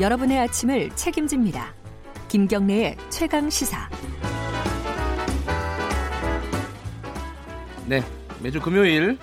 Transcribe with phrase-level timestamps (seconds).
[0.00, 1.74] 여러분의 아침을 책임집니다.
[2.28, 3.90] 김경래의 최강 시사.
[7.88, 8.00] 네,
[8.40, 9.18] 매주 금요일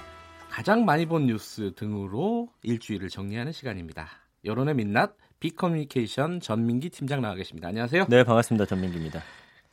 [0.49, 4.09] 가장 많이 본 뉴스 등으로 일주일을 정리하는 시간입니다.
[4.43, 7.69] 여론의 민낯 빅커뮤니케이션 전민기 팀장 나와 계십니다.
[7.69, 8.07] 안녕하세요.
[8.09, 8.65] 네, 반갑습니다.
[8.65, 9.21] 전민기입니다.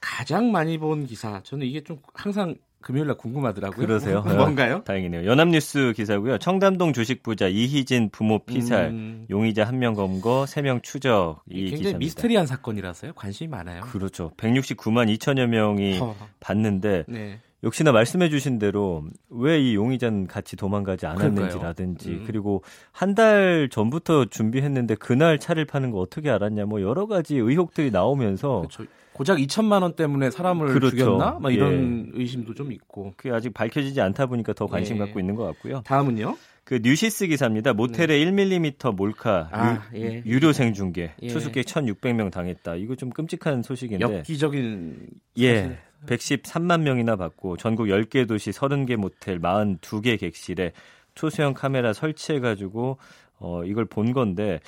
[0.00, 1.42] 가장 많이 본 기사.
[1.42, 3.86] 저는 이게 좀 항상 금요일 날 궁금하더라고요.
[3.86, 4.22] 그러세요?
[4.26, 4.82] 뭔가요?
[4.84, 5.24] 다행이네요.
[5.26, 6.38] 연합뉴스 기사고요.
[6.38, 9.26] 청담동 주식부자 이희진 부모 피살, 음...
[9.30, 11.98] 용의자 한 명 검거, 세 명 추적 이 굉장히 기사입니다.
[11.98, 13.12] 미스터리한 사건이라서요.
[13.14, 13.82] 관심이 많아요.
[13.82, 14.30] 그렇죠.
[14.36, 16.14] 169만 2천여 명이 허...
[16.40, 17.40] 봤는데 네.
[17.64, 22.24] 역시나 말씀해 주신 대로 왜 이 용의자는 같이 도망가지 않았는지라든지 음.
[22.26, 27.90] 그리고 한 달 전부터 준비했는데 그날 차를 파는 거 어떻게 알았냐 뭐 여러 가지 의혹들이
[27.90, 28.84] 나오면서 그렇죠.
[29.12, 30.96] 고작 2천만 원 때문에 사람을 그렇죠.
[30.96, 31.38] 죽였나?
[31.40, 32.20] 막 이런 예.
[32.20, 33.12] 의심도 좀 있고.
[33.16, 35.00] 그게 아직 밝혀지지 않다 보니까 더 관심 예.
[35.00, 35.82] 갖고 있는 것 같고요.
[35.84, 36.36] 다음은요?
[36.64, 37.72] 그 뉴시스 기사입니다.
[37.72, 38.24] 모텔에 네.
[38.24, 40.22] 1mm 몰카 아, 유, 예.
[40.24, 41.26] 유료 생중계 예.
[41.28, 42.76] 투숙객 1,600명 당했다.
[42.76, 44.02] 이거 좀 끔찍한 소식인데.
[44.02, 45.08] 엽기적인
[45.40, 45.78] 예.
[46.06, 50.72] 113만 명이나 받고 전국 10개 도시 30개 모텔 42개 객실에
[51.14, 52.98] 초소형 카메라 설치해 가지고
[53.38, 54.60] 어 이걸 본 건데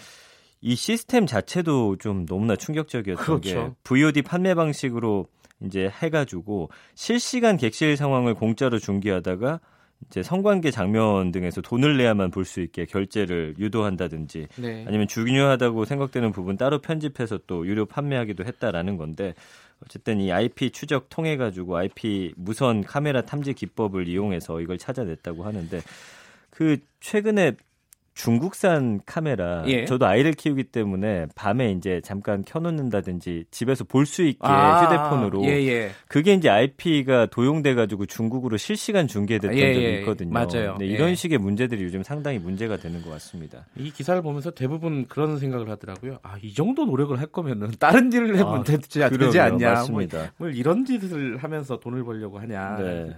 [0.66, 3.40] 이 시스템 자체도 좀 너무나 충격적이었던 그렇죠.
[3.42, 5.26] 게 VOD 판매 방식으로
[5.60, 9.60] 이제 해가지고 실시간 객실 상황을 공짜로 중계하다가
[10.06, 14.84] 이제 성관계 장면 등에서 돈을 내야만 볼 수 있게 결제를 유도한다든지 네.
[14.88, 19.34] 아니면 중요하다고 생각되는 부분 따로 편집해서 또 유료 판매하기도 했다라는 건데
[19.84, 25.82] 어쨌든 이 IP 추적 통해 가지고 IP 무선 카메라 탐지 기법을 이용해서 이걸 찾아냈다고 하는데
[26.48, 27.52] 그 최근에
[28.14, 29.84] 중국산 카메라 예.
[29.86, 35.66] 저도 아이를 키우기 때문에 밤에 이제 잠깐 켜놓는다든지 집에서 볼 수 있게 아, 휴대폰으로 예,
[35.66, 35.90] 예.
[36.08, 39.98] 그게 이제 IP가 도용돼 가지고 중국으로 실시간 중계됐던 예, 적이 예.
[40.00, 40.30] 있거든요.
[40.32, 40.76] 맞아요.
[40.78, 43.66] 네, 이런 식의 문제들이 요즘 상당히 문제가 되는 것 같습니다.
[43.76, 46.18] 이 기사를 보면서 대부분 그런 생각을 하더라고요.
[46.22, 49.56] 아, 이 정도 노력을 할 거면은 다른 일을 해보면 아, 되지, 되지 않냐.
[49.56, 50.18] 뭐 맞습니다.
[50.18, 52.76] 뭐, 뭘 이런 짓을 하면서 돈을 벌려고 하냐.
[52.76, 53.16] 네.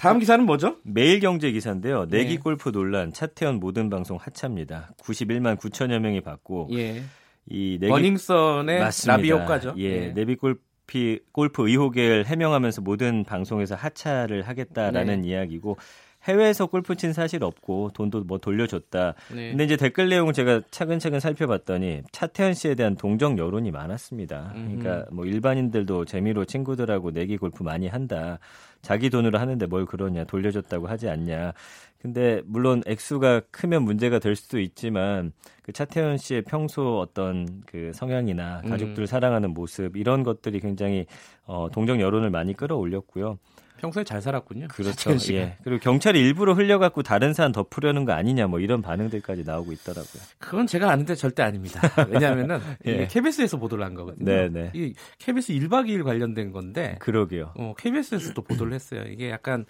[0.00, 0.78] 다음 기사는 뭐죠?
[0.82, 2.06] 매일경제 기사인데요.
[2.06, 2.36] 내기 네.
[2.38, 4.92] 골프 논란 차태현 모든 방송 하차입니다.
[4.98, 7.02] 91만 9천여 명이 받고 예.
[7.46, 9.16] 이 내기 버닝썬의 맞습니다.
[9.16, 9.74] 나비 효과죠.
[9.76, 10.12] 예, 예.
[10.14, 15.28] 내비 골프 골프 의혹을 해명하면서 모든 방송에서 하차를 하겠다라는 네.
[15.28, 15.76] 이야기고
[16.24, 19.14] 해외에서 골프 친 사실 없고 돈도 뭐 돌려줬다.
[19.34, 19.50] 네.
[19.50, 24.52] 근데 이제 댓글 내용을 제가 차근차근 살펴봤더니 차태현 씨에 대한 동정 여론이 많았습니다.
[24.52, 28.38] 그러니까 뭐 일반인들도 재미로 친구들하고 내기 골프 많이 한다.
[28.82, 31.52] 자기 돈으로 하는데 뭘 그러냐 돌려줬다고 하지 않냐.
[32.00, 35.32] 근데 물론 액수가 크면 문제가 될 수도 있지만
[35.62, 39.06] 그 차태현 씨의 평소 어떤 그 성향이나 가족들 음.
[39.06, 41.04] 사랑하는 모습 이런 것들이 굉장히
[41.44, 43.38] 어 동정 여론을 많이 끌어올렸고요.
[43.80, 44.68] 평소에 잘 살았군요.
[44.68, 45.16] 그렇죠.
[45.32, 45.56] 예.
[45.64, 50.22] 그리고 경찰이 일부러 흘려갖고 다른 사람 덮으려는 거 아니냐 뭐 이런 반응들까지 나오고 있더라고요.
[50.38, 51.80] 그건 제가 아는데 절대 아닙니다.
[52.08, 53.06] 왜냐하면은 예.
[53.06, 54.24] KBS에서 보도를 한 거거든요.
[54.24, 54.72] 네네.
[54.74, 56.96] 이 KBS 1박 2일 관련된 건데.
[57.00, 57.54] 그러게요.
[57.56, 59.04] 어, KBS에서 또 보도를 했어요.
[59.08, 59.64] 이게 약간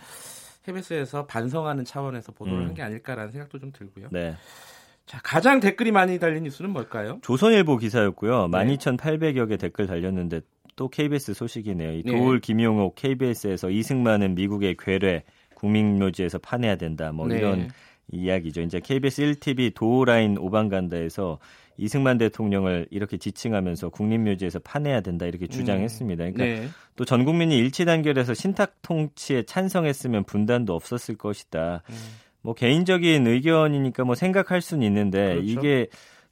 [0.65, 2.67] KBS에서 반성하는 차원에서 보도를 음.
[2.69, 4.09] 한게 아닐까라는 생각도 좀 들고요.
[4.11, 4.35] 네.
[5.07, 7.19] 자, 가장 댓글이 많이 달린 뉴스는 뭘까요?
[7.23, 8.49] 조선일보 기사였고요.
[8.49, 8.59] 네.
[8.59, 10.41] 12,800여 개 댓글 달렸는데
[10.77, 11.93] 또 KBS 소식이네요.
[11.93, 12.13] 이 네.
[12.13, 17.13] 도울 김용옥 KBS에서 이승만은 미국의 괴뢰 국민묘지에서 파내야 된다.
[17.13, 17.39] 뭐 네.
[17.39, 17.69] 이런
[18.13, 18.63] 이야기죠.
[18.63, 21.39] 이제 KBS 1TV 도라인 오방간다에서
[21.77, 25.49] 이승만 대통령을 이렇게 지칭하면서 국립묘지에서 파내야 된다 이렇게 음.
[25.49, 26.31] 주장했습니다.
[26.31, 26.69] 그러니까 네.
[26.97, 31.83] 또전 국민이 일치 단결해서 신탁 통치에 찬성했으면 분단도 없었을 것이다.
[31.89, 31.95] 음.
[32.43, 35.43] 뭐 개인적인 의견이니까 뭐 생각할 수는 있는데 그렇죠.
[35.43, 35.87] 이게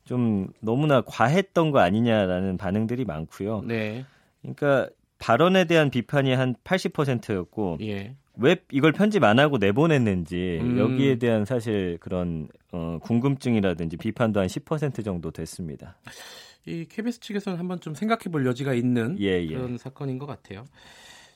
[0.04, 3.62] 좀 너무나 과했던 거 아니냐라는 반응들이 많고요.
[3.66, 4.04] 네.
[4.42, 4.88] 그러니까
[5.18, 8.14] 발언에 대한 비판이 한 80%였고 예.
[8.36, 10.78] 왜 이걸 편집 안 하고 내보냈는지 음.
[10.78, 15.96] 여기에 대한 사실 그런 어, 궁금증이라든지 비판도 한 10% 정도 됐습니다.
[16.64, 19.48] 이 KBS 측에서는 한번 좀 생각해 볼 여지가 있는 예, 예.
[19.48, 20.64] 그런 사건인 것 같아요.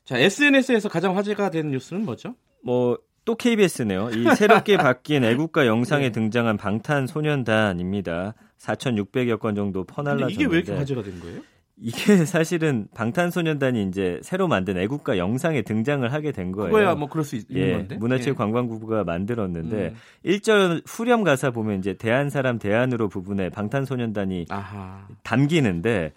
[0.04, 2.36] 자, SNS에서 가장 화제가 된 뉴스는 뭐죠?
[2.62, 4.10] 뭐 또 KBS네요.
[4.10, 6.12] 이 새롭게 바뀐 애국가 영상에 네.
[6.12, 8.34] 등장한 방탄소년단입니다.
[8.58, 11.40] 4,600여 건 정도 퍼날라졌는데 이게 왜 이렇게 화제가 된 거예요?
[11.82, 16.70] 이게 사실은 방탄소년단이 이제 새로 만든 애국가 영상에 등장을 하게 된 거예요.
[16.70, 17.96] 그거야 뭐 그럴 수 있는 예, 건데.
[17.96, 19.02] 문화체육관광부가 예.
[19.02, 19.94] 만들었는데 음.
[20.24, 25.08] 1절 후렴 가사 보면 이제 대한 사람 대한으로 부분에 방탄소년단이 아하.
[25.24, 26.12] 담기는데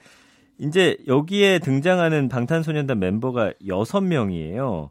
[0.59, 4.89] 이제 여기에 등장하는 방탄소년단 멤버가 6명이에요.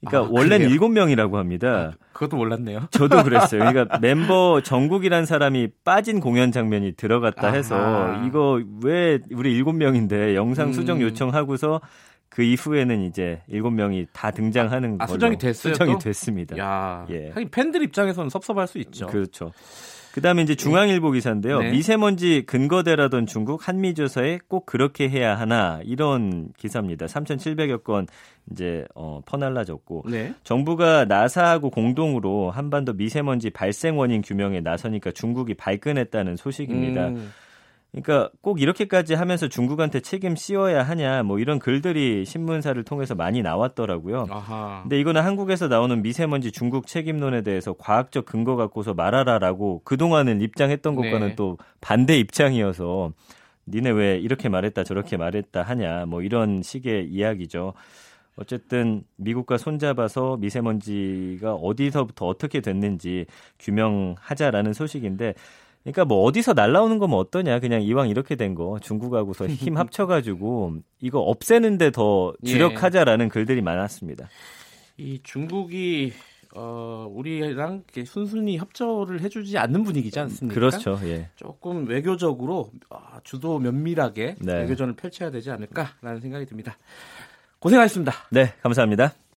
[0.00, 1.94] 그러니까 아, 원래는 일곱 명이라고 합니다.
[1.94, 2.88] 아, 그것도 몰랐네요.
[2.90, 3.62] 저도 그랬어요.
[3.64, 8.24] 그러니까 멤버 정국이란 사람이 빠진 공연 장면이 들어갔다 해서 아하.
[8.26, 11.02] 이거 왜 우리 일곱 명인데 영상 수정 음.
[11.02, 11.80] 요청하고서
[12.28, 15.72] 그 이후에는 이제 일곱 명이 다 등장하는 아, 수정이 됐어요.
[15.72, 15.98] 수정이 또?
[15.98, 16.58] 됐습니다.
[16.58, 17.30] 야, 예.
[17.30, 19.06] 하긴 팬들 입장에서는 섭섭할 수 있죠.
[19.06, 19.52] 그렇죠.
[20.16, 21.60] 그다음에 이제 중앙일보 기사인데요.
[21.60, 21.70] 네.
[21.72, 27.04] 미세먼지 근거대라던 중국 한미 조사에 꼭 그렇게 해야 하나 이런 기사입니다.
[27.04, 28.06] 3,700여 건
[28.50, 30.34] 이제 어, 퍼날라졌고 네.
[30.42, 37.08] 정부가 나사하고 공동으로 한반도 미세먼지 발생 원인 규명에 나서니까 중국이 발끈했다는 소식입니다.
[37.08, 37.30] 음,
[38.02, 44.26] 그러니까 꼭 이렇게까지 하면서 중국한테 책임 씌워야 하냐 뭐 이런 글들이 신문사를 통해서 많이 나왔더라고요.
[44.28, 44.80] 아하.
[44.82, 51.28] 근데 이거는 한국에서 나오는 미세먼지 중국 책임론에 대해서 과학적 근거 갖고서 말하라라고 그동안은 입장했던 것과는
[51.28, 51.34] 네.
[51.36, 53.12] 또 반대 입장이어서
[53.66, 57.72] 니네 왜 이렇게 말했다 저렇게 말했다 하냐 뭐 이런 식의 이야기죠.
[58.36, 63.24] 어쨌든 미국과 손잡아서 미세먼지가 어디서부터 어떻게 됐는지
[63.58, 65.32] 규명하자라는 소식인데
[65.92, 71.20] 그러니까 뭐 어디서 날라오는 거면 어떠냐 그냥 이왕 이렇게 된 거 중국하고서 힘 합쳐가지고 이거
[71.20, 74.28] 없애는데 더 주력하자라는 글들이 많았습니다.
[74.96, 76.12] 이 중국이
[76.54, 80.54] 어, 우리랑 순순히 협조를 해주지 않는 분위기지 않습니까?
[80.54, 80.98] 그렇죠.
[81.04, 81.28] 예.
[81.36, 84.54] 조금 외교적으로 아, 주도 면밀하게 네.
[84.60, 86.78] 외교전을 펼쳐야 되지 않을까라는 생각이 듭니다.
[87.58, 88.12] 고생하셨습니다.
[88.30, 89.12] 네, 감사합니다.